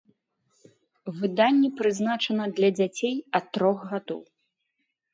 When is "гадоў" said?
3.95-4.21